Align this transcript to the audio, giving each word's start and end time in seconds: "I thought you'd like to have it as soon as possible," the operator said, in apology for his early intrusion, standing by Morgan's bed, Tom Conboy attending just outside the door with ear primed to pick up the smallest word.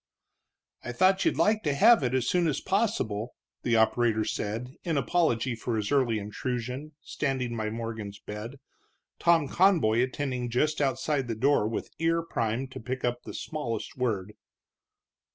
"I 0.83 0.93
thought 0.93 1.23
you'd 1.25 1.37
like 1.37 1.61
to 1.61 1.75
have 1.75 2.01
it 2.01 2.15
as 2.15 2.27
soon 2.27 2.47
as 2.47 2.59
possible," 2.59 3.35
the 3.61 3.75
operator 3.75 4.25
said, 4.25 4.73
in 4.83 4.97
apology 4.97 5.53
for 5.53 5.75
his 5.75 5.91
early 5.91 6.17
intrusion, 6.17 6.93
standing 7.03 7.55
by 7.55 7.69
Morgan's 7.69 8.17
bed, 8.17 8.59
Tom 9.19 9.47
Conboy 9.47 10.01
attending 10.01 10.49
just 10.49 10.81
outside 10.81 11.27
the 11.27 11.35
door 11.35 11.67
with 11.67 11.91
ear 11.99 12.23
primed 12.23 12.71
to 12.71 12.79
pick 12.79 13.05
up 13.05 13.21
the 13.25 13.33
smallest 13.35 13.95
word. 13.95 14.33